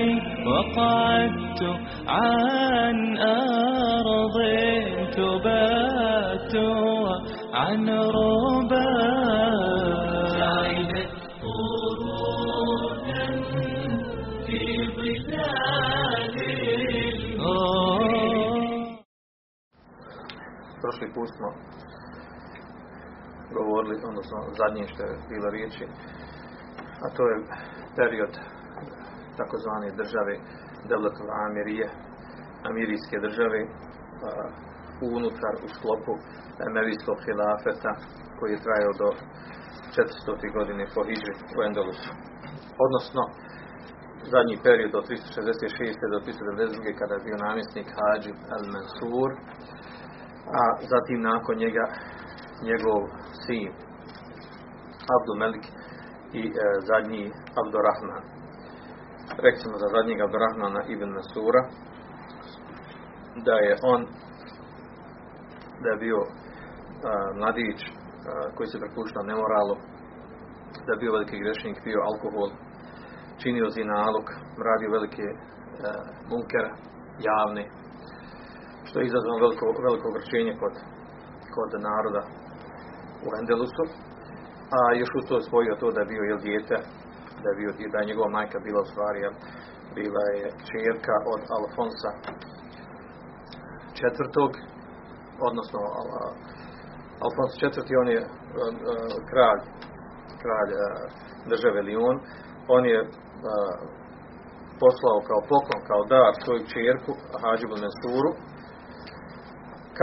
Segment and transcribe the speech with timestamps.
[0.48, 1.62] وقعدت
[2.08, 4.38] عن أرض
[5.16, 6.56] تبات
[7.54, 8.94] عن ربا.
[20.84, 21.50] Prošli put smo
[23.84, 25.86] govorili, odnosno zadnje što je bilo riječi,
[27.04, 27.36] a to je
[28.00, 28.34] period
[29.40, 30.34] takozvane države
[30.90, 31.88] Devletul Amirije,
[32.70, 33.70] Amirijske države, a,
[35.16, 36.14] unutar u sklopu
[36.70, 37.92] Emerijskog hilafeta
[38.38, 39.10] koji je trajao do
[39.96, 40.58] 400.
[40.58, 42.12] godine po Hidži u Endelusu.
[42.86, 43.22] Odnosno,
[44.34, 46.14] zadnji period od 366.
[46.14, 47.00] do 392.
[47.00, 49.30] kada je bio namjesnik Hadži al-Mansur,
[50.60, 50.62] a
[50.92, 51.86] zatim nakon njega
[52.62, 53.02] njegov
[53.46, 53.70] sin
[55.16, 55.66] Abdul Melik
[56.34, 56.52] i e,
[56.90, 57.24] zadnji
[57.62, 58.24] Abdurrahman.
[59.46, 61.64] Rekli za zadnjeg Abdurrahmana ibn Masura
[63.48, 64.02] da je on
[65.84, 66.28] da je bio a,
[67.40, 67.92] mladić a,
[68.56, 69.76] koji se prepuštao nemoralu
[70.86, 72.50] da je bio veliki grešnik, pio alkohol
[73.42, 74.26] činio zinalog
[74.68, 75.36] radio velike a,
[76.30, 76.72] munkere
[77.30, 77.64] javne
[78.88, 80.08] što je izazvalo veliko, veliko
[80.62, 80.74] kod,
[81.56, 82.22] kod naroda
[83.28, 83.84] u Endelusu,
[84.78, 86.78] a još u to spojio to da je bio jel, dijete,
[87.44, 89.36] da je, bio, da je njegova majka bila u stvari, jel,
[89.98, 92.12] bila je čerka od Alfonsa
[94.00, 94.52] četvrtog,
[95.48, 96.08] odnosno Al,
[97.24, 98.22] Alfons četvrti, on je
[99.30, 99.62] kralj,
[100.42, 100.72] kralj
[101.52, 102.18] države Lyon,
[102.76, 103.00] on je
[104.82, 107.12] poslao kao poklon, kao dar svoju čerku
[107.44, 108.32] Hadžibu Mensuru,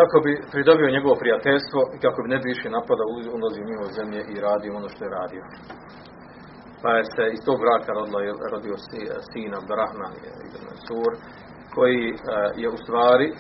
[0.01, 3.91] kako bi pridobio njegovo prijateljstvo i kako bi ne bi više napadao ulozi u njihove
[3.99, 5.43] zemlje i radio ono što je radio.
[6.83, 8.21] Pa je se iz tog braka rodilo,
[8.53, 8.77] rodio
[9.33, 10.15] sin Abdurrahman
[10.47, 11.13] ibn Sur,
[11.77, 12.19] koji uh,
[12.63, 13.39] je u stvari uh,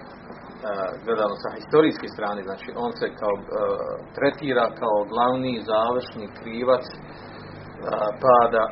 [1.04, 3.34] gledano sa historijske strane, znači on se kao
[4.16, 6.84] tretira kao glavni završni krivac
[8.24, 8.64] pada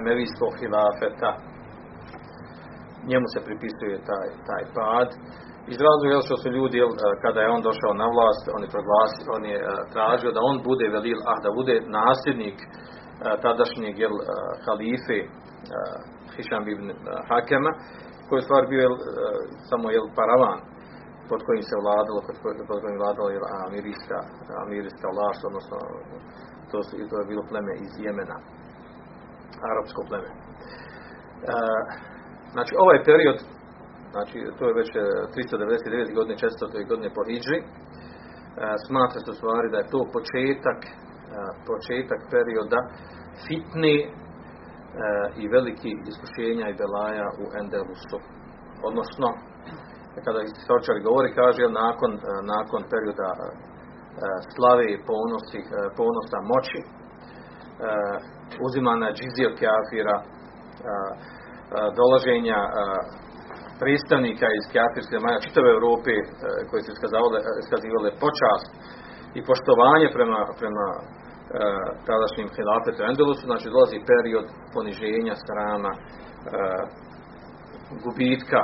[0.00, 1.30] Emerijskog hilafeta.
[3.10, 5.08] Njemu se pripisuje taj, taj pad
[5.72, 6.92] iz razloga što su ljudi jel,
[7.24, 9.56] kada je on došao na vlast on je, proglasi, on je
[9.94, 12.58] tražio da on bude velil ah da bude nasljednik
[13.44, 14.14] tadašnjeg jel,
[14.64, 15.18] halife
[16.34, 16.86] Hišam ibn
[17.28, 17.72] Hakema
[18.26, 18.96] koji je stvar bio jel,
[19.70, 20.58] samo jel, paravan
[21.28, 22.36] pod kojim se vladalo pod
[22.68, 24.18] pod kojim vladalo jel, amirijska
[24.64, 25.76] amirijska vlast odnosno
[26.70, 26.76] to,
[27.10, 28.38] to je bilo pleme iz Jemena
[29.70, 30.30] arapsko pleme.
[30.30, 30.34] E,
[32.54, 33.38] znači ovaj period
[34.14, 34.90] znači to je već
[35.34, 36.14] 399.
[36.18, 36.88] godine, 400.
[36.90, 37.64] godine po Hidži, e,
[38.86, 40.90] smatra se u stvari da je to početak, e,
[41.70, 42.80] početak perioda
[43.44, 44.06] fitne e,
[45.42, 48.18] i veliki iskušenja i belaja u Endelusu.
[48.88, 49.28] Odnosno,
[50.26, 52.12] kada istoričari govori, kaže, nakon,
[52.54, 53.30] nakon perioda
[54.54, 55.60] slave i ponosi,
[55.98, 56.80] ponosa moći,
[58.66, 60.16] uzimana džizija kafira,
[61.98, 62.60] dolaženja
[63.84, 66.22] predstavnika iz kafirske zemalja čitave Europe e,
[66.68, 66.90] koji su
[67.64, 68.70] iskazivali počast
[69.38, 71.00] i poštovanje prema, prema e,
[72.08, 76.00] tadašnjim hilafetu Endelusu, znači dolazi period poniženja strama, e,
[78.04, 78.60] gubitka,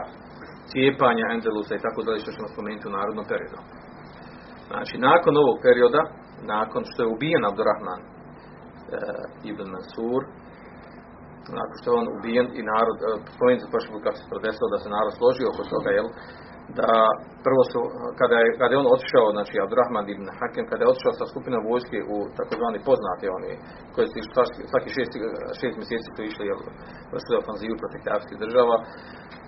[0.70, 3.58] cijepanja Endelusa i tako dalje što ćemo spomenuti u narodnom periodu.
[4.70, 6.02] Znači, nakon ovog perioda,
[6.54, 8.06] nakon što je ubijen Abdurrahman e,
[9.50, 10.22] ibn Mansur,
[11.58, 14.78] nakon što je on ubijen i narod, e, spomenuti se prošli kako se prodesilo da
[14.80, 16.08] se narod složio oko toga, jel,
[16.78, 16.90] da
[17.46, 17.80] prvo su,
[18.20, 21.62] kada je, kada je on otišao, znači Abdurrahman ibn Hakem, kada je otišao sa skupinom
[21.70, 23.52] vojske u takozvani poznati oni,
[23.94, 24.18] koji su
[24.72, 25.12] svaki, šest,
[25.60, 26.60] šest mjeseci su išli, jel,
[27.12, 28.00] vrstili ofanzivu protiv
[28.44, 28.76] država,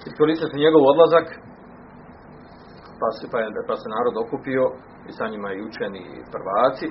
[0.09, 1.27] iskoristili su njegov odlazak,
[3.03, 3.39] pa se, pa,
[3.69, 4.65] pa se narod okupio
[5.09, 6.87] i sa njima i učeni i prvaci.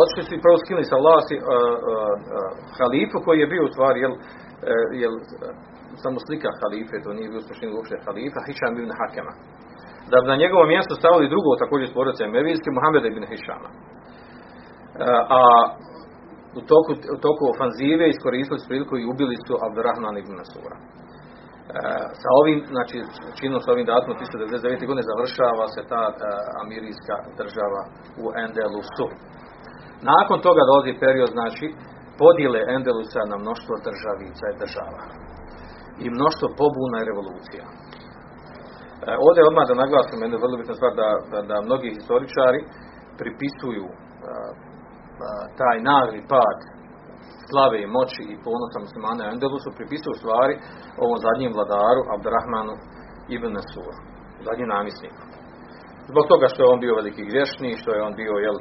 [0.00, 3.72] Otišli su i prvo skinuli sa vlasti uh, uh, uh, halifu koji je bio u
[3.74, 4.14] stvari jel,
[5.02, 5.14] jel,
[6.02, 9.34] samo slika halife, to nije bio suštini uopšte halifa, Hišam ibn Hakema.
[10.10, 13.70] Da bi na njegovo mjesto stavili drugo također porodice Emevijski, Muhammed ibn Hišama.
[13.72, 13.78] E,
[15.38, 15.40] a
[16.58, 20.76] u toku, u toku ofanzive iskoristili su priliku i ubili su Abdurrahman ibn Nasura.
[21.68, 21.80] E,
[22.22, 22.96] sa ovim, znači
[23.38, 24.88] činom sa ovim datumom 1999.
[24.88, 26.14] godine završava se ta e,
[26.62, 27.82] amirijska država
[28.22, 29.06] u Endelusu.
[30.12, 31.66] Nakon toga dolazi period, znači,
[32.20, 35.02] podijele Endelusa na mnoštvo državica i država.
[36.04, 37.64] I mnoštvo pobuna i revolucija.
[37.68, 42.60] E, ovdje odmah da naglasim jednu vrlo bitnu stvar da, da, da mnogi historičari
[43.20, 43.94] pripisuju e,
[45.60, 46.58] taj nagli pad
[47.48, 50.54] slave moći i ponosa muslimana u Endelusu pripisuju stvari
[51.04, 52.74] ovom zadnjem vladaru Abdurrahmanu
[53.36, 53.94] ibn Nasur,
[54.46, 55.22] zadnjem namisniku.
[56.10, 58.58] Zbog toga što je on bio veliki griješni, što je on bio jel,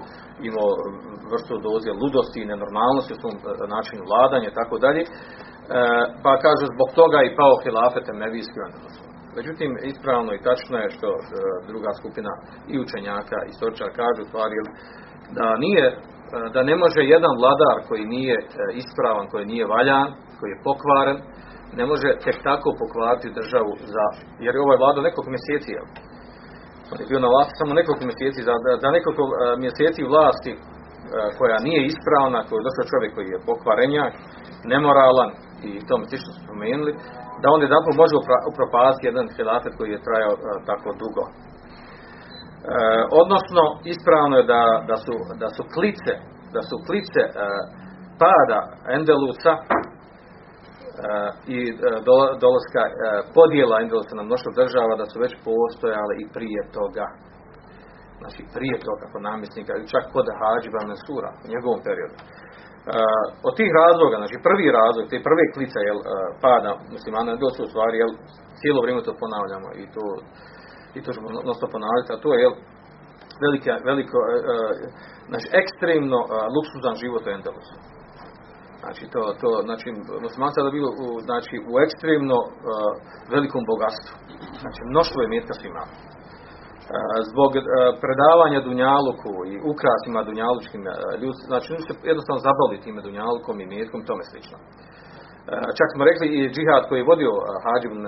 [0.49, 0.69] imao
[1.31, 3.41] vrstu doze ludosti i nenormalnosti u svom e,
[3.75, 5.01] načinu vladanja i tako dalje.
[5.03, 5.07] E,
[6.23, 8.59] pa kažu zbog toga i pao hilafet Emevijski
[9.37, 11.21] Međutim, ispravno i tačno je što e,
[11.69, 12.31] druga skupina
[12.73, 14.57] i učenjaka i istoričara kažu stvari
[15.37, 15.85] da nije
[16.55, 18.35] da ne može jedan vladar koji nije
[18.81, 20.07] ispravan, koji nije valjan,
[20.37, 21.17] koji je pokvaren,
[21.79, 24.05] ne može tek tako pokvariti državu za,
[24.45, 25.71] jer je ovaj vlada nekoliko mjeseci?
[26.91, 28.53] On je bio na vlasti samo nekoliko mjeseci, za,
[28.83, 29.33] za nekoliko uh,
[29.65, 30.53] mjeseci vlasti
[31.39, 34.13] koja nije ispravna, koji je došao čovjek koji je pokvarenjak,
[34.73, 35.29] nemoralan
[35.67, 36.93] i to mi slično spomenuli,
[37.41, 38.15] da on jedan može
[38.51, 40.33] upropasti jedan hilafet koji je trajao
[40.69, 41.23] tako dugo.
[42.67, 42.77] E,
[43.21, 46.13] odnosno, ispravno je da, da, su, da su klice,
[46.55, 47.31] da su klice e,
[48.21, 48.59] pada
[48.97, 49.53] Endelusa
[51.55, 51.59] i
[52.43, 52.83] dolaska
[53.37, 57.07] podjela Endelusa na mnoštvo država da su već postojale i prije toga.
[58.21, 62.17] Znači prije toga kod namjesnika i čak kod Hađiba Mesura u njegovom periodu.
[63.47, 65.99] Od tih razloga, znači prvi razlog, te prve klice jel,
[66.45, 68.11] pada muslimana, to su u stvari, jel,
[68.59, 70.05] cijelo vrijeme to ponavljamo i to,
[70.97, 72.53] i to ćemo nosto ponavljati, a to je jel,
[73.43, 74.17] velike, veliko,
[75.29, 76.19] znači ekstremno
[76.55, 77.75] luksuzan život u Endelusu.
[78.81, 79.87] Znači, to, to, znači,
[80.25, 82.49] musliman sada bilo u, znači, u ekstremno uh,
[83.33, 84.15] velikom bogatstvu.
[84.61, 85.83] Znači, mnoštvo je metka svima.
[85.87, 85.91] Uh,
[87.31, 87.63] zbog uh,
[88.03, 90.81] predavanja Dunjaluku i ukrasima Dunjalučkim
[91.21, 94.57] ljudi, znači, ljudi se jednostavno zabavili time Dunjalukom i metkom, tome slično.
[94.59, 97.99] Uh, čak smo rekli i džihad koji je vodio uh, Hađib uh,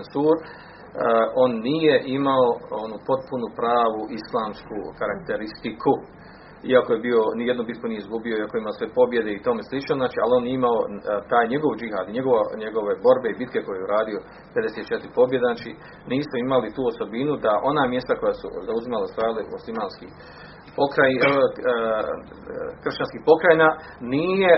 [1.43, 2.47] on nije imao
[2.83, 5.93] onu potpunu pravu islamsku karakteristiku
[6.73, 10.17] iako je bio, nijedno bitko nije izgubio, iako ima sve pobjede i tome slično, znači,
[10.23, 10.77] ali on imao
[11.31, 14.19] taj njegov džihad njegove, njegove borbe i bitke koje je uradio
[14.55, 15.69] 54 pobjede, znači
[16.13, 20.07] nisu imali tu osobinu da ona mjesta koja su zauzimala stajale oslimanski
[20.79, 21.11] pokraj,
[22.83, 23.69] kršćanskih pokrajina
[24.15, 24.51] nije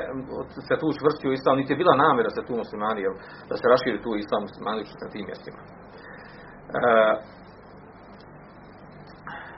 [0.67, 3.01] se tu čvrstio islam, niti je bila namjera se tu muslimani,
[3.49, 5.61] da se raširi tu islam muslimani na tim mjestima.
[6.79, 6.81] E,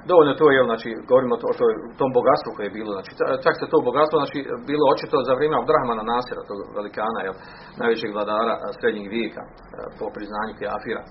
[0.09, 3.11] dovoljno to je, znači, govorimo o, to, o tom bogatstvu koje je bilo, znači,
[3.45, 4.39] čak se to bogatstvo, znači,
[4.69, 7.35] bilo očito za vrijeme Abdrahmana Nasira, tog velikana, jel,
[7.81, 9.43] najvećeg vladara srednjeg vijeka,
[9.97, 11.03] po priznanju Kjafira.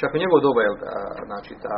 [0.00, 0.76] Čak u njegov doba, jel,
[1.30, 1.76] znači, ta,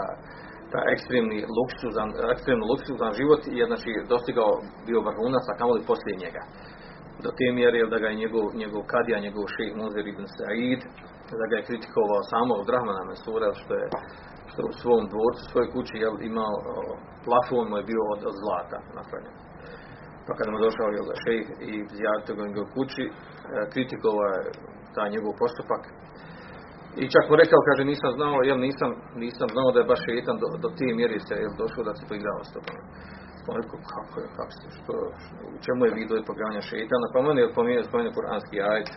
[0.72, 4.52] ta ekstremni luksuzan, ekstremno luksuzan život je, znači, dostigao
[4.86, 6.42] bio vrhunac, a kamoli poslije njega.
[7.24, 10.80] Do te mjere, jel, da ga je njegov, njegov kadija, njegov šejh Muzir ibn Sa'id,
[11.40, 13.86] da ga je kritikovao samo od Rahmana Mesura, što je
[14.54, 16.54] što u svom dvorcu, svojoj kući jel, imao
[17.24, 19.36] plafon mu je bio od, od zlata napravljen.
[20.26, 23.12] Pa kada mu došao jel, šejh i zjavite ga u kući, e,
[23.72, 24.40] kritikovao je
[24.96, 25.82] taj njegov postupak.
[27.02, 28.90] I čak mu rekao, kaže, nisam znao, jel, nisam,
[29.24, 32.08] nisam znao da je baš šeitan do, do te mjeri se jel, došao da se
[32.10, 32.76] poigrava s tobom.
[33.48, 34.94] On rekao, kako je, kako što,
[35.54, 38.88] u čemu je vidio i pogravanja šeitana, pa on je pomijenio, spomenuo kuranski ajd,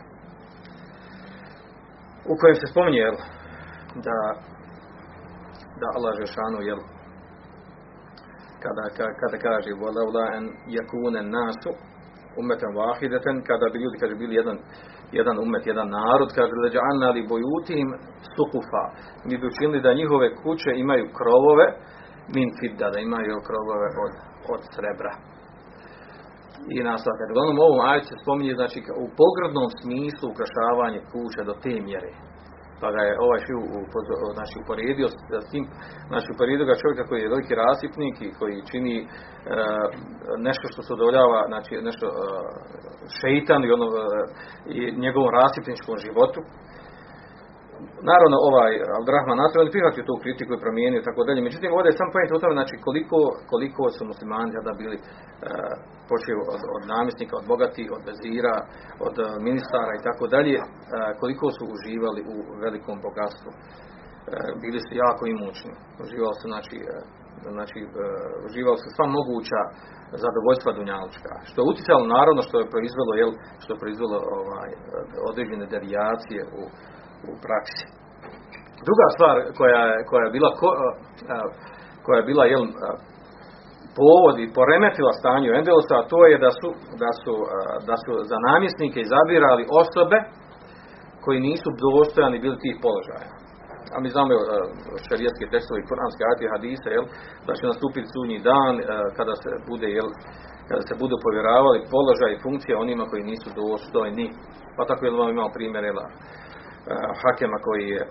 [2.31, 3.17] u kojem se spominje, jel,
[4.05, 4.17] da
[5.81, 6.81] da Allah Žešanu jel
[8.63, 8.83] kada,
[9.21, 10.43] kada kaže walaula an
[10.77, 11.71] yakuna nasu
[12.39, 14.57] ummatan wahidatan kada bi ljudi kaže bili jedan
[15.11, 17.89] jedan umet, jedan narod, kaže leđa'alna li bojutihim
[18.35, 18.83] sukufa.
[19.27, 21.65] Mi bi učinili da njihove kuće imaju krovove
[22.35, 24.13] min fidda, da imaju krovove od,
[24.53, 25.13] od srebra.
[26.75, 31.53] I nastavak, kad uglavnom ovom ajcu se spominje, znači u pogrdnom smislu ukrašavanje kuće do
[31.63, 32.11] te mjere
[32.81, 33.61] pa ga je ovaj šiju
[34.37, 35.07] znači, uporedio
[35.45, 35.65] s tim,
[36.11, 39.07] znači uporedio ga čovjeka koji je veliki rasipnik i koji čini e,
[40.47, 42.13] nešto što se odoljava, znači nešto e,
[43.19, 44.05] šeitan i, ono, e,
[44.75, 46.39] i njegovom rasipničkom životu.
[48.11, 51.47] Naravno ovaj Abdurrahman Nasr on prihvatio tu kritiku i promijenio tako dalje.
[51.47, 53.19] Međutim ovdje je sam pojent u tome znači koliko,
[53.51, 55.03] koliko su muslimani tada bili e,
[56.53, 58.55] od, od namjesnika, od bogati, od vezira,
[59.07, 60.65] od e, ministara i tako dalje, e,
[61.21, 63.51] koliko su uživali u velikom bogatstvu.
[63.53, 63.57] E,
[64.63, 65.73] bili su jako imućni.
[66.03, 66.77] Uživali su znači
[67.57, 67.79] znači
[68.47, 69.61] uživali su sva moguća
[70.23, 71.31] zadovoljstva dunjalučka.
[71.47, 74.69] Što je utjecalo naravno što je proizvelo jel, što je proizvelo ovaj,
[75.29, 76.61] određene devijacije u,
[77.31, 77.83] u praksi.
[78.87, 80.49] Druga stvar koja je, koja je bila
[82.05, 82.63] koja je bila jel,
[83.99, 86.69] povod i poremetila stanje u Endelosa, a to je da su,
[87.03, 87.33] da su,
[87.89, 90.17] da su za namjesnike izabirali osobe
[91.23, 93.27] koji nisu dostojani bili tih položaja.
[93.95, 94.33] A mi znamo
[95.07, 97.05] šarijetske tekstove kuranske ajete hadise, jel,
[97.47, 98.73] da će nastupiti sunji dan
[99.17, 100.09] kada se bude jel,
[100.69, 104.27] kada se budu povjeravali položaj i funkcije onima koji nisu dostojni.
[104.75, 105.99] Pa tako je vam imao primjer jel,
[107.21, 108.03] Hakema koji je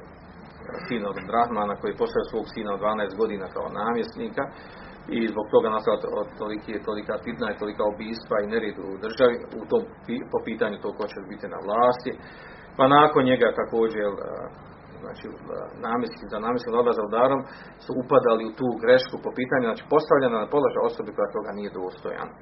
[0.87, 4.45] sin od Brahmana koji je poslao svog sina od 12 godina kao namjesnika
[5.17, 5.99] i zbog toga nastala
[6.41, 9.83] toliki, tolika fitna i tolika obistva i nered u državi u tom,
[10.33, 12.13] po pitanju to ko će biti na vlasti.
[12.77, 14.09] Pa nakon njega također
[15.03, 15.25] znači
[15.89, 17.41] namjesnik za namjesnik vlada za udarom
[17.85, 21.71] su upadali u tu grešku po pitanju znači postavljena na položaj osobi koja toga nije
[21.81, 22.29] dostojan.
[22.31, 22.37] E,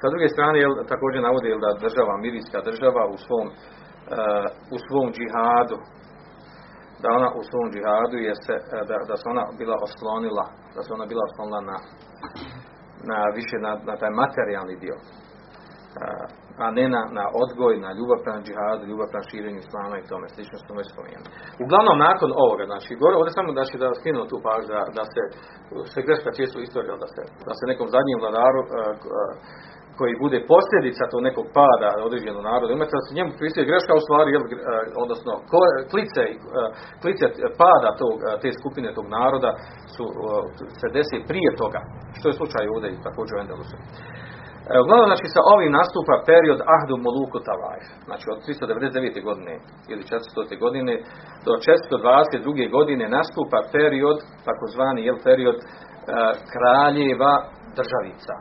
[0.00, 3.54] sa druge strane jel, također navodi jel, da država, mirijska država u svom, e,
[4.74, 5.78] u svom džihadu
[7.02, 10.80] da ona u svom džihadu je se, e, da, da se ona bila oslonila, da
[10.82, 11.78] se ona bila oslonila na,
[13.10, 14.96] na više na, na taj materijalni dio.
[14.98, 15.04] E,
[16.64, 20.26] a ne na, na odgoj, na ljubav prema džihadu, ljubav prema širenju islama i tome,
[20.34, 21.30] slično što smo već spomenuli.
[21.64, 25.22] Uglavnom, nakon ovoga, znači, gore, ovdje samo znači, da skinu tu pažnju, da, da se,
[25.92, 29.32] se greška često istorija, da se, da se nekom zadnjem vladaru uh, uh,
[29.98, 34.04] koji bude posljedica tog nekog pada određenog naroda, imate da se njemu pripisuje greška u
[34.06, 34.44] stvari, jel,
[35.04, 35.32] odnosno
[35.92, 36.22] klice,
[37.02, 37.24] klice
[37.62, 39.50] pada tog, te skupine tog naroda
[39.94, 40.04] su,
[40.80, 41.80] se desi prije toga,
[42.18, 43.76] što je slučaj ovdje i također u Endelusu.
[44.72, 49.28] E, uglavnom, znači, sa ovim nastupa period Ahdu Moluku Talaj, znači od 399.
[49.28, 49.54] godine
[49.92, 50.64] ili 400.
[50.64, 50.94] godine
[51.46, 52.70] do 422.
[52.76, 55.58] godine nastupa period, takozvani jel, period
[56.52, 57.34] kraljeva
[57.78, 58.34] državica,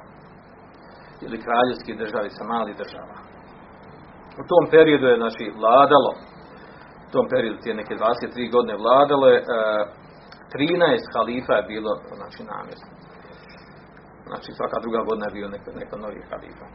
[1.26, 3.16] ili kraljevskih državi sa malih država.
[4.42, 6.12] U tom periodu je znači vladalo,
[7.08, 9.46] u tom periodu tije neke 23 godine vladalo je, e,
[10.54, 12.92] 13 halifa je bilo znači namjesno.
[14.30, 16.68] Znači svaka druga godina je bio neko, neko novi halifa.
[16.70, 16.74] E,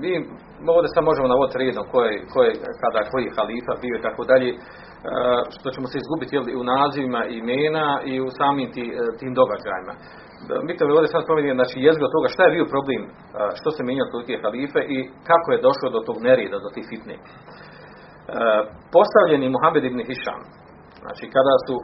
[0.00, 0.12] mi
[0.74, 2.50] ovdje sad možemo navoditi redom koje, koje,
[2.82, 4.58] kada koji halifa bio i tako dalje, e,
[5.56, 9.94] što ćemo se izgubiti jel, u nazivima imena i u samim ti, e, tim događajima
[10.66, 13.02] mi to ovdje sad spominje, znači jezgro toga šta je bio problem,
[13.58, 17.16] što se mijenjao tolike halife i kako je došlo do tog nerida, do tih fitne.
[18.96, 20.42] Postavljeni Muhammed ibn Hisham,
[21.04, 21.74] znači kada su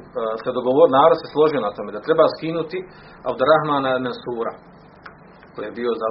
[0.43, 2.79] se dogovor, narod se složio na tome da treba skinuti
[3.31, 4.55] Abdurrahmana Nasura,
[5.55, 6.09] koji je bio za,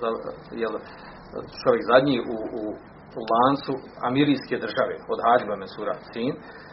[0.00, 0.30] za, za,
[0.62, 0.74] jel,
[1.62, 2.62] čovjek zadnji u, u,
[3.18, 3.72] u lancu
[4.08, 6.69] amirijske države, od Hađba Mensura, sin, E,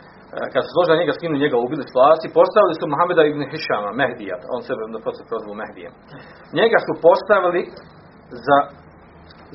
[0.53, 4.35] kad su složili njega skinu njega ubili s vlasti, postavili su Muhameda ibn Hišama, Mehdija,
[4.55, 5.93] on sebe na poslije prozvu Mehdijem.
[6.59, 7.61] Njega su postavili
[8.45, 8.57] za,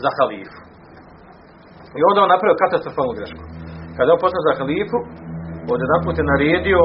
[0.03, 0.61] za halifu.
[1.99, 3.43] I onda on napravio katastrofalnu grešku.
[3.97, 4.99] Kada on postavio za halifu,
[5.73, 6.83] od jedan put je naredio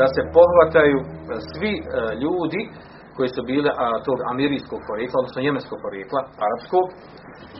[0.00, 1.06] da se pohvataju e,
[1.50, 1.82] svi e,
[2.22, 2.62] ljudi
[3.16, 3.74] koji su bili a,
[4.06, 6.86] tog amirijskog porijekla, odnosno njemenskog porijekla, arapskog,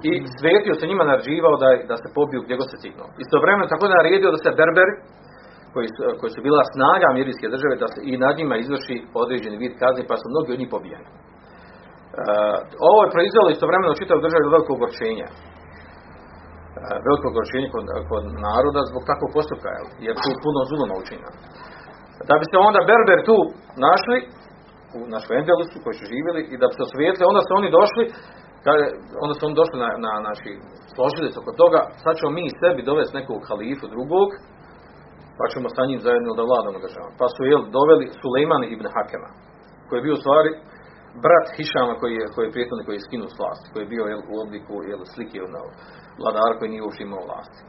[0.08, 3.08] i svetio se njima naređivao da, da se pobiju gdje god se cignuo.
[3.24, 4.94] Istovremeno tako naredio da se berberi,
[5.78, 9.60] koji su, koji su bila snaga amirijske države da se i nad njima izvrši određeni
[9.62, 11.08] vid kazni pa su mnogi od njih pobijeni.
[11.10, 11.14] E,
[12.90, 15.28] ovo je proizvelo istovremeno čitav državu velikog ogorčenja.
[15.30, 15.36] E,
[17.06, 19.70] veliko ogorčenje kod, kod naroda zbog takvog postupka,
[20.06, 21.36] jer tu puno zuloma učinjeno.
[22.28, 23.38] Da bi se onda Berber tu
[23.86, 24.18] našli,
[24.98, 28.04] u našoj Endelusu koji su živjeli i da bi se osvijetili, onda su oni došli,
[29.24, 30.52] onda su oni došli na, na naši,
[30.94, 34.28] složili se oko toga, sad ćemo mi sebi dovesti nekog halifu drugog,
[35.38, 37.12] pa ćemo sa njim zajedno da vladamo državom.
[37.20, 39.30] Pa su jel, doveli Sulejman ibn Hakema,
[39.86, 40.50] koji je bio u stvari
[41.24, 44.04] brat Hišama koji je, koji je prijetno koji je skinuo s vlasti, koji je bio
[44.12, 45.52] jel, u obliku jel, slike od
[46.20, 47.60] vladara koji nije uopšte imao vlasti.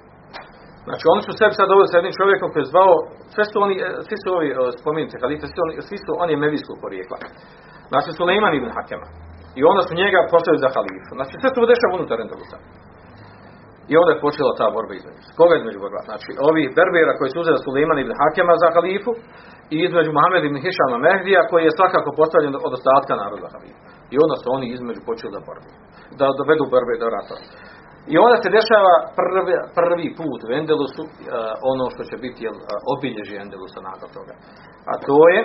[0.88, 2.96] Znači oni su sebi sad doveli sa jednim čovjekom koji je zvao,
[3.34, 3.76] sve su oni,
[4.08, 4.48] svi su ovi
[4.82, 7.18] spomenuti halife, svi, oni, svi su oni mevijskog porijekla.
[7.92, 9.08] Znači Sulejman ibn Hakema.
[9.60, 11.12] I onda su njega postavili za halifu.
[11.20, 12.58] Znači sve su dešava unutar Endelusa.
[13.92, 15.20] I onda je počela ta borba između.
[15.40, 16.00] Koga između borba?
[16.10, 19.12] Znači, ovi berbera koji su uzeli Suleiman ibn Hakema za halifu
[19.76, 23.82] i između Muhammed ibn Hišama Mehdija koji je svakako postavljen od ostatka naroda halifa.
[24.14, 25.72] I onda su oni između počeli da borbu.
[26.20, 27.38] Da dovedu borbe do rata.
[28.14, 31.12] I onda se dešava prvi, prvi put u Endelusu uh,
[31.72, 32.56] ono što će biti jel,
[32.94, 34.34] obilježje Endelusa nakon toga.
[34.92, 35.40] A to je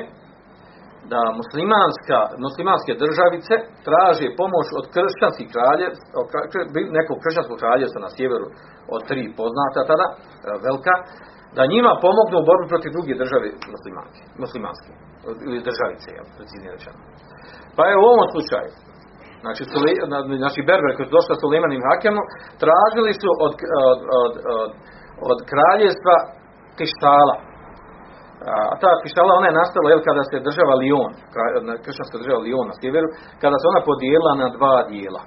[1.12, 3.54] da muslimanska, muslimanske državice
[3.86, 5.86] traže pomoć od kršćanskih kralje,
[6.98, 8.46] nekog kršćanskog kraljevstva na sjeveru
[8.94, 10.06] od tri poznata tada,
[10.66, 10.94] velika,
[11.56, 14.90] da njima pomognu u borbi protiv druge države muslimanske, muslimanske
[15.46, 16.98] ili državice, jel, preciznije rečeno.
[17.76, 18.70] Pa je u ovom slučaju,
[19.44, 19.62] znači,
[20.42, 22.22] znači Berber koji su došli Suleiman i Hakemu,
[22.62, 23.54] tražili su od,
[23.90, 24.70] od, od, od,
[25.30, 26.16] od kraljevstva
[26.78, 27.34] Tištala,
[28.52, 31.10] a ta pištala ona je nastala jel, kada se država Lion,
[31.84, 33.08] kršćanska država Lion na sjeveru,
[33.42, 35.22] kada se ona podijelila na dva dijela.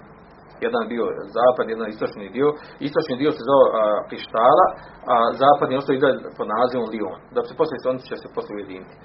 [0.66, 1.06] Jedan bio
[1.38, 2.50] zapad, jedan istočni dio.
[2.88, 3.66] Istočni dio se zove
[4.10, 4.66] Pištala,
[5.14, 7.18] a zapadni ostao ide pod nazivom Lion.
[7.36, 8.96] Da se poslije oni će se poslije ujediniti.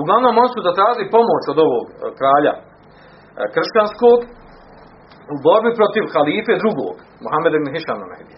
[0.00, 1.84] Uglavnom oni su zatražili pomoć od ovog
[2.20, 2.54] kralja
[3.54, 4.18] kršćanskog
[5.34, 6.94] u borbi protiv halife drugog,
[7.24, 8.37] Mohameda ibn Hišama Mehdija.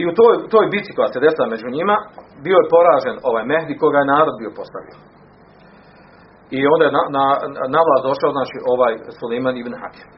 [0.00, 1.96] I u toj, toj bici koja se desila među njima,
[2.44, 4.96] bio je poražen ovaj Mehdi koga je narod bio postavio.
[6.56, 7.24] I onda je na, na,
[7.74, 10.08] na vlast došao znači ovaj Suleiman ibn Hakim.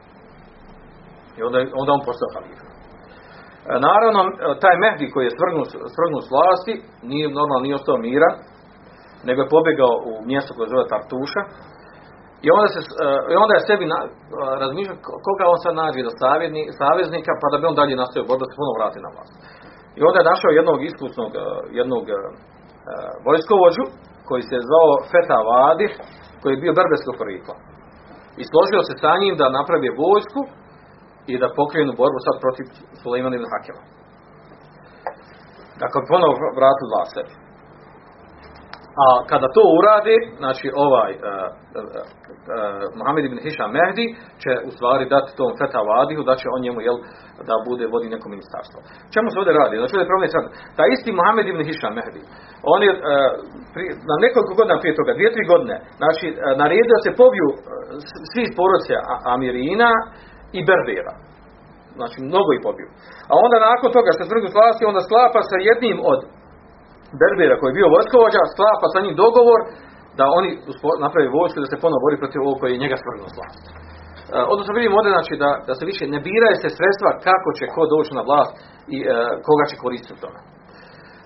[1.37, 2.59] I onda, onda on postao halif.
[2.61, 2.65] E,
[3.89, 4.19] naravno,
[4.63, 5.37] taj Mehdi koji je
[5.93, 6.73] svrgnut, s vlasti,
[7.11, 8.35] nije normalno nije ostao miran,
[9.27, 11.43] nego je pobjegao u mjesto koje zove Tartuša.
[12.45, 13.91] I onda, se, e, i onda je sebi e,
[14.63, 16.13] razmišljao koga on sad nađe da
[16.81, 19.33] saveznika, pa da bi on dalje nastavio borbu da se ponovno vrati na vlast.
[19.97, 21.39] I onda je našao jednog iskusnog, e,
[21.79, 22.17] jednog uh,
[23.25, 23.83] vojskovođu,
[24.27, 25.87] koji se zvao Feta Vadi,
[26.41, 27.55] koji je bio berberskog porijekla.
[28.41, 30.41] I složio se sa njim da napravi vojsku
[31.31, 32.65] i da pokrenu borbu sad protiv
[33.01, 33.83] Suleimana ibn Hakema.
[35.81, 37.33] Dakle, ponovo vratu dva sebi.
[39.03, 41.27] A kada to uradi, znači ovaj uh, uh,
[42.99, 44.05] Mohamed ibn Hisham Mehdi
[44.41, 46.97] će u stvari dati tom Feta Vadiju, da će on njemu jel,
[47.49, 48.79] da bude vodi neko ministarstvo.
[49.13, 49.79] Čemu se ovdje radi?
[49.79, 50.43] Znači ovdje problem sad.
[50.77, 52.21] Taj isti Mohamed ibn Hisham Mehdi,
[52.73, 53.01] on je uh,
[53.73, 57.57] pri, na nekoliko godina prije toga, dvije, tri godine, znači uh, naredio se pobiju uh,
[58.31, 58.53] svi iz
[59.33, 59.91] Amirina
[60.57, 61.13] i Berbera.
[61.99, 62.89] Znači mnogo ih pobiju.
[63.31, 66.19] A onda nakon toga što se s vlasti, onda sklapa sa jednim od
[67.19, 69.59] Berbera koji je bio vojskovođa, sklapa sa njim dogovor
[70.19, 70.49] da oni
[71.05, 73.69] naprave vojsku da se ponovo bori protiv ovog koji je njega svrgnuo s vlasti.
[73.71, 77.73] E, odnosno vidimo ovdje znači, da, da se više ne biraju se sredstva kako će
[77.75, 78.53] ko doći na vlast
[78.95, 79.05] i e,
[79.47, 80.39] koga će koristiti u tome.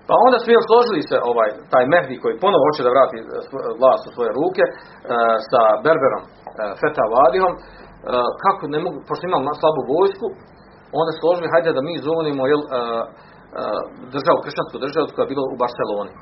[0.08, 3.24] Pa onda su jel složili se ovaj, taj Mehdi koji ponovo hoće da vrati e,
[3.82, 4.64] vlast u svoje ruke
[5.50, 6.24] sa Berberom
[6.80, 7.54] Feta Vadihom,
[8.46, 10.28] kako ne mogu, pošto imali slabu vojsku,
[11.00, 12.62] onda su složili hajde da mi zovnimo jel,
[14.16, 16.14] državu, kršćansku državu koja je bila u Barceloni.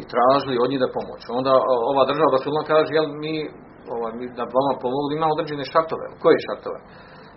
[0.00, 1.20] I tražili od njih da pomoć.
[1.38, 1.52] Onda
[1.92, 3.34] ova država Barcelona kaže, jel mi,
[3.94, 6.06] ovaj, mi da vama pomogli, ima određene šartove.
[6.22, 6.78] Koje šartove?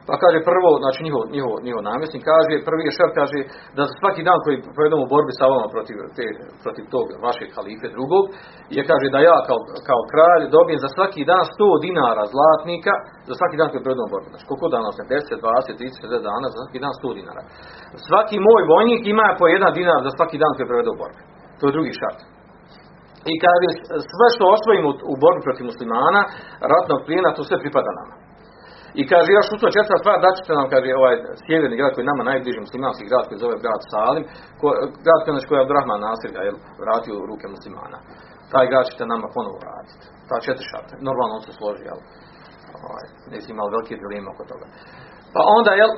[0.08, 3.40] Pa kaže prvo, znači njihov, njihov, njihov namjesnik kaže, prvi je šart kaže
[3.78, 6.26] da svaki dan koji provedemo u borbi sa vama protiv, te,
[6.64, 8.24] protiv tog vašeg halife drugog,
[8.78, 12.94] je kaže da ja kao, kao kralj dobijem za svaki dan 100 dinara zlatnika,
[13.30, 14.28] za svaki dan koji provedemo u borbi.
[14.32, 17.42] Znači koliko dana, 10, 20, 30, 40 dana, za svaki dan 100 dinara.
[18.08, 21.22] Svaki moj vojnik ima po jedan dinar za svaki dan koji provede u borbi.
[21.58, 22.20] To je drugi šart.
[23.32, 23.68] I kaže
[24.12, 26.22] sve što osvojimo u borbi protiv muslimana,
[26.74, 28.27] ratnog plijena, to sve pripada nama.
[29.02, 32.04] I kaže još u to četvrta stvar, da ćete nam, kaže, ovaj sjeverni grad koji
[32.04, 34.24] je nama najbliži muslimanski grad koji zove grad Salim,
[34.60, 34.68] ko,
[35.06, 36.52] grad koji je Abdurrahman Nasir ga je
[36.84, 38.00] vratio u ruke muslimana.
[38.52, 40.06] Taj grad ćete nama ponovo vratiti.
[40.30, 40.94] Ta četiri šarte.
[41.08, 42.00] Normalno on se složi, jel?
[42.88, 44.66] Ovaj, nisi imali velike dileme oko toga.
[45.34, 45.92] Pa onda, jel,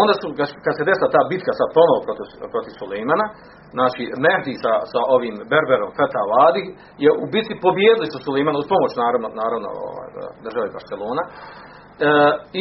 [0.00, 0.26] onda su,
[0.64, 3.26] kad se desila ta bitka sa ponovo protiv, protiv Sulejmana,
[3.76, 6.64] znači Mehdi sa, sa ovim Berberom Feta Vadi,
[7.04, 10.08] je u bitci pobijedili su Sulejmana uz pomoć naravno, naravno ovaj,
[10.46, 11.24] države Barcelona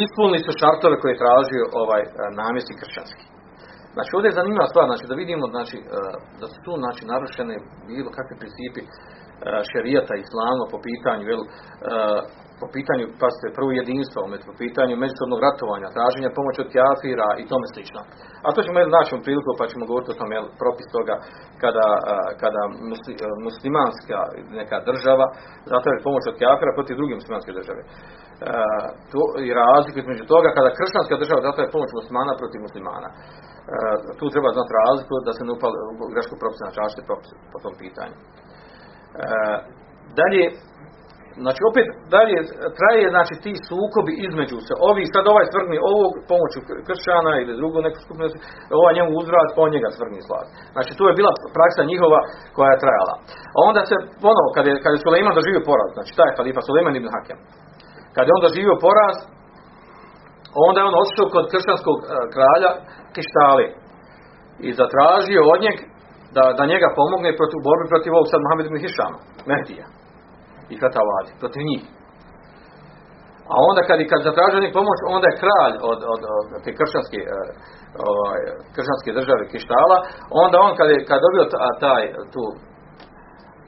[0.03, 2.09] ispunili su šartove koje je tražio ovaj e,
[2.41, 3.25] namjesnik kršćanski.
[3.95, 5.83] Znači ovdje je zanimljiva stvar, znači da vidimo znači, e,
[6.39, 7.55] da su tu znači, narušene
[7.89, 8.87] bilo kakve principi e,
[9.71, 11.43] šerijata islama po pitanju jel,
[12.63, 17.65] po pitanju pasite prvo jedinstva, po pitanju međusobnog ratovanja, traženja pomoći od kjafira i tome
[17.73, 18.01] slično.
[18.45, 21.15] A to ćemo naći priliku pa ćemo govoriti o tome jel, propis toga
[21.63, 21.87] kada,
[22.41, 22.61] kada
[23.47, 24.19] muslimanska
[24.59, 25.25] neka država
[25.71, 27.81] zatraži pomoć od kjafira protiv druge muslimanske države.
[27.83, 27.89] E,
[29.11, 33.09] to, i razliku između toga kada kršćanska država je pomoć muslimana protiv muslimana.
[33.13, 33.15] E,
[34.19, 36.99] tu treba znati razliku da se ne upali u grešku propisa na čašte
[37.53, 38.15] po tom pitanju.
[38.19, 38.23] E,
[40.19, 40.45] dalje,
[41.45, 42.37] znači opet dalje
[42.77, 44.73] traje znači ti sukobi između se.
[44.89, 48.27] Ovi sad ovaj svrgni ovog pomoću kršćana ili drugu neku skupinu,
[48.79, 50.45] ovaj njemu uzvrat, pa on njega svrgni slad.
[50.75, 52.19] Znači tu je bila praksa njihova
[52.55, 53.15] koja je trajala.
[53.55, 56.95] A onda se ponovo, kad je, kad je Suleiman doživio poraz, znači taj halifa Suleiman
[56.95, 57.39] ibn Hakem,
[58.15, 59.15] kad je on doživio poraz,
[60.67, 62.71] onda je on otišao kod kršćanskog e, kralja
[63.15, 63.67] Kištali
[64.67, 65.77] i zatražio od njeg
[66.35, 69.17] da, da njega pomogne protiv borbi protiv ovog sad Mohamed ibn Hišama,
[69.51, 69.85] Mehdija
[70.73, 71.83] i Katavadi, protiv njih.
[73.53, 77.19] A onda kad, kad zatražio njih pomoć, onda je kralj od, od, od te kršćanske,
[77.23, 77.37] e,
[78.11, 78.39] ovaj,
[78.75, 79.97] kršćanske države Kištala,
[80.43, 82.43] onda on kad je kad je dobio ta- taj, tu,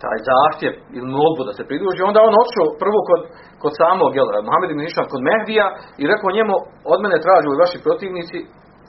[0.04, 3.22] taj zahtjev ili molbu da se pridruži, onda on otišao prvo kod,
[3.62, 4.82] kod samog, jel, Mohamed ibn
[5.14, 5.66] kod Mehdija
[6.02, 6.56] i rekao njemu,
[6.94, 8.40] od mene tražu i vaši protivnici,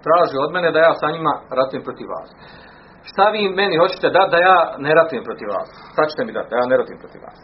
[0.07, 2.29] traže od mene da ja sa njima ratujem protiv vas.
[3.11, 5.69] Šta vi meni hoćete dati da ja ne ratujem protiv vas?
[5.92, 7.38] Šta ćete mi dati da ja ne ratujem protiv vas?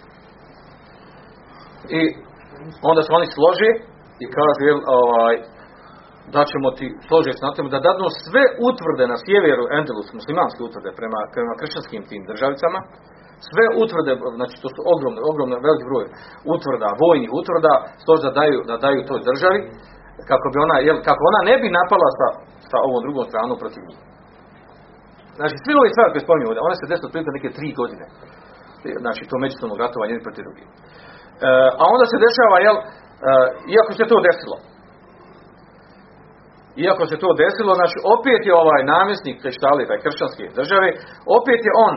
[1.99, 2.01] I
[2.91, 3.69] onda se oni slože
[4.23, 5.35] i kažu, jel, ovaj,
[6.35, 10.91] da ćemo ti složiti na tome da dadnu sve utvrde na sjeveru Endelus, muslimanske utvrde
[10.99, 12.81] prema, prema kršćanskim tim državicama,
[13.49, 16.07] sve utvrde, znači to su ogromne, ogromne, veliki broj
[16.55, 17.73] utvrda, vojnih utvrda,
[18.05, 19.59] složi da daju, da daju toj državi,
[20.31, 22.29] kako bi ona, jel, kako ona ne bi napala sa,
[22.71, 24.01] sa ovom drugom stranom protiv njih.
[25.39, 28.07] Znači, sve ove stvari koje spominju ovdje, one se desile otprilike neke tri godine.
[29.05, 30.67] Znači, to međusobno ratovanje jedni protiv drugih.
[31.41, 31.49] E,
[31.81, 32.85] a onda se dešava, jel, e,
[33.75, 34.57] iako se to desilo,
[36.85, 40.89] iako se to desilo, znači opet je ovaj namjesnik Kreštali, taj kršćanske države,
[41.39, 41.95] opet je on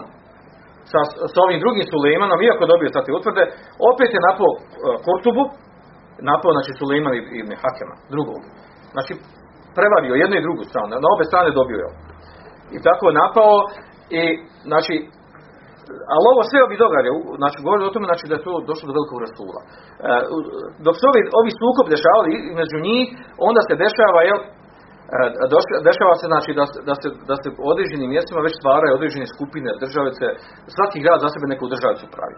[0.91, 0.99] sa,
[1.33, 3.43] sa ovim drugim Sulejmanom, iako dobio sad te utvrde,
[3.91, 4.59] opet je napao e,
[5.05, 5.43] Kurtubu,
[6.31, 8.41] napao znači Sulejman i- ibn Hakema, drugog.
[8.95, 9.13] Znači,
[9.77, 11.89] prevario jednu i drugu stranu, na obe strane dobio je.
[12.75, 13.53] I tako je napao
[14.21, 14.23] i,
[14.69, 14.93] znači,
[16.13, 18.85] ali ovo sve ovi događaji, u- znači govori o tome znači, da je to došlo
[18.87, 19.59] do velikog rasula.
[19.65, 19.67] E,
[20.85, 23.05] dok se ovi, ovi sukob dešavali među njih,
[23.49, 25.27] onda se dešava, jel, e,
[25.89, 30.25] dešava se znači da, da se, da se određenim mjestima već stvaraju određene skupine državice,
[30.75, 32.37] svaki grad za sebe neku državicu pravi.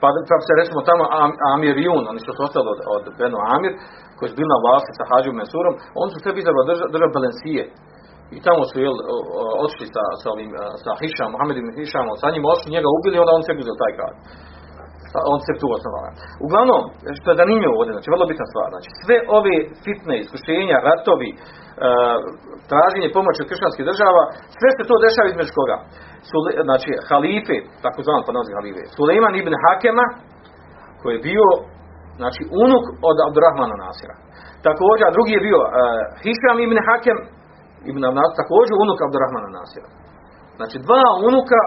[0.00, 3.72] Pa, pa se recimo tamo Am- Amir Jun, oni su ostali od, od Beno Amir,
[4.16, 7.10] koji su bili na vlasti sa Hađom Mensurom, oni su sebi izabrali držav, držav.
[8.36, 8.96] I tamo su jel,
[9.64, 13.20] otišli sa, sa, ovim, a, sa Hišam, Mohamed ibn Hišamom, sa njim otišli, njega ubili,
[13.22, 14.16] onda on sebi uzeo taj grad.
[15.34, 16.10] On se tu osnovao.
[16.46, 16.82] Uglavnom,
[17.18, 21.38] što je zanimljivo ovdje, znači vrlo bitna stvar, znači sve ove fitne iskušenja, ratovi, e,
[22.70, 24.22] traženje pomoći od kršćanskih država,
[24.58, 25.76] sve se to dešava između koga?
[26.30, 30.06] Sule, znači halife, tako zvan pa halife, Suleiman ibn Hakema,
[31.00, 31.46] koji je bio
[32.20, 34.16] znači unuk od Abdurrahmana Nasira.
[34.68, 35.70] Također, drugi je bio uh,
[36.22, 37.18] Hišam ibn Hakem,
[37.90, 39.88] ibn Abnas, također unuk Abdurrahmana Nasira.
[40.58, 41.60] Znači dva unuka,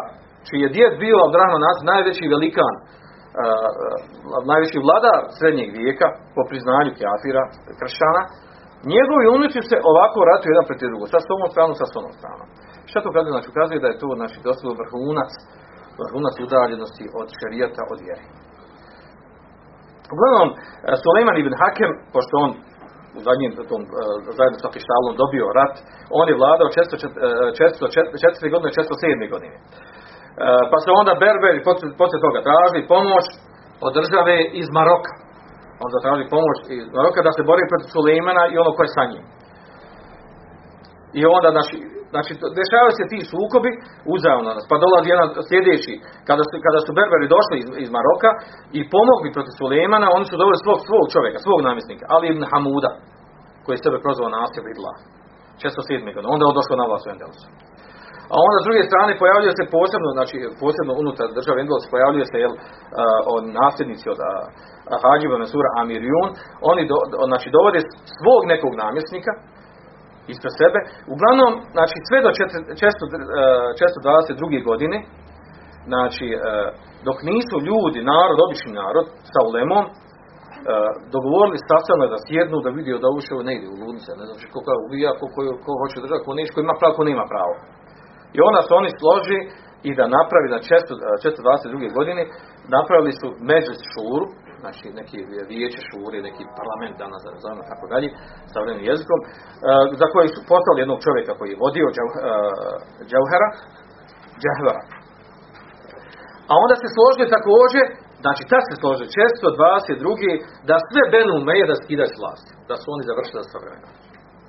[0.46, 2.84] čiji je djed bio Abdurrahman Nasir, najveći velikan, uh,
[4.52, 7.44] najveći vladar srednjeg vijeka, po priznanju kafira,
[7.80, 8.22] kršćana,
[8.94, 12.14] njegovi unuci se ovako ratuju jedan protiv drugog, sa s ovom stranom, sa s onom
[12.20, 12.48] stranom.
[12.90, 13.36] Šta to ukazuje?
[13.36, 15.32] Znači, ukazuje da je to znači, dosta vrhunac,
[16.02, 18.26] vrhunac udaljenosti od šerijata, od vjeri.
[20.14, 20.58] Uglavnom, e,
[21.04, 22.52] Suleiman ibn Hakem, pošto on
[23.18, 23.90] u zadnjem tom, e,
[24.38, 25.76] zajedno sa Kištalom dobio rat,
[26.20, 28.54] on je vladao 404.
[28.54, 29.34] godine, 407.
[29.34, 29.56] godine.
[29.58, 29.62] E,
[30.72, 31.66] Pa se onda Berberi
[32.02, 33.26] poslije, toga tražili pomoć
[33.86, 35.14] od države iz Maroka.
[35.84, 39.06] On zatraži pomoć iz Maroka da se bori protiv Sulejmana i ono koje je sa
[39.12, 39.26] njim.
[41.20, 41.76] I onda, znači,
[42.14, 43.72] znači dešavaju se ti sukobi
[44.14, 45.94] uzajamno nas, pa dolazi jedan sljedeći,
[46.30, 48.32] kada su, kada su Berberi došli iz, iz Maroka
[48.78, 52.92] i pomogli protiv Sulejmana, oni su doveli svog, svog čovjeka, svog namjesnika, Ali ibn Hamuda,
[53.64, 54.98] koji je sebe prozvao Nasir Idlah.
[55.62, 56.14] 607.
[56.16, 57.48] godine, onda je on došao na vlast u Endelusu.
[58.34, 62.38] A onda s druge strane pojavljuje se posebno, znači posebno unutar države Endelus pojavljuje se
[62.44, 62.62] jel, uh,
[63.36, 64.28] od nasljednici od uh,
[65.02, 66.30] Hađiba Mesura Amirjun,
[66.72, 67.80] oni do- znači dovode
[68.18, 69.32] svog nekog namjesnika,
[70.34, 70.80] ispred sebe.
[71.14, 74.60] Uglavnom, znači sve do četiri- često, eh, 422.
[74.70, 74.98] godine,
[75.90, 76.38] znači eh,
[77.08, 79.92] dok nisu ljudi, narod, obični narod, sa ulemom, eh,
[81.16, 84.70] dogovorili sastavno da sjednu, da vidio da ušao ne ide u ludnice, ne znam koliko
[84.74, 87.54] je ubija, koliko ko hoće držati, ko neće, ko ima pravo, ko nema pravo.
[88.36, 89.40] I onda su oni složi
[89.88, 91.90] i da napravi na 422.
[91.98, 92.22] godine,
[92.78, 94.26] napravili su međus šuru,
[94.66, 95.18] znači neki
[95.52, 98.08] vijeće šure, neki parlament danas da nazovemo tako dalje,
[98.54, 99.28] savremenim jezikom, e,
[100.02, 102.32] za koji su poslali jednog čovjeka koji je vodio Džau- e,
[103.10, 103.50] Džauhera,
[104.42, 104.84] Džahvara.
[106.52, 107.86] A onda se složili također,
[108.24, 110.34] znači tad se složili 422.
[110.70, 112.18] da sve Benu Meje da skidaju s
[112.70, 113.90] da su oni završili za sva vremena.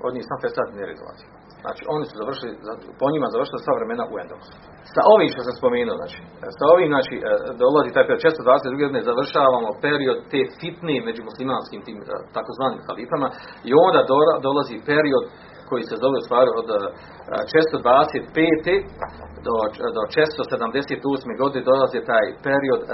[0.07, 1.25] Od njih sam sad ne rezulati.
[1.67, 2.53] Znači, oni su završili,
[3.01, 4.55] po njima završili sva vremena u Endelusu.
[4.95, 6.19] Sa ovim što sam spomenuo, znači,
[6.59, 7.23] sa ovim, znači, e,
[7.65, 8.81] dolazi taj period 422.
[8.83, 12.05] godine, završavamo period te fitne među muslimanskim tim e,
[12.37, 13.29] takozvanim halifama
[13.69, 14.01] i onda
[14.47, 15.25] dolazi period
[15.69, 16.79] koji se zove u stvari od e,
[17.53, 19.56] 625 do,
[19.98, 21.42] do 678.
[21.42, 22.90] godine dolazi taj period e,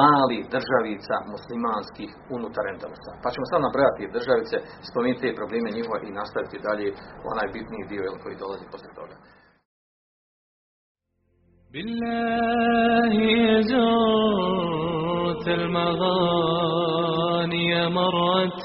[0.00, 3.12] mali državica muslimanskih unutar Endalusa.
[3.22, 4.56] Pa ćemo sad nabrajati državice,
[4.88, 6.88] spomenuti te probleme njihove i nastaviti dalje
[7.30, 9.16] onaj bitniji dio jel, koji dolazi posle toga.
[11.72, 13.16] بالله
[13.72, 17.08] زرت المغاني
[17.88, 18.64] مرة